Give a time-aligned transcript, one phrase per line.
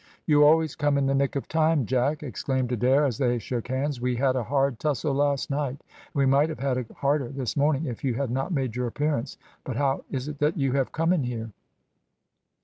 [0.25, 4.01] "You always come in the nick of time, Jack," exclaimed Adair, as they shook hands;
[4.01, 7.55] "we had a hard tussle last night, and we might have had a harder this
[7.55, 10.91] morning if you had not made your appearance, but how is it that you have
[10.91, 11.51] come in here?"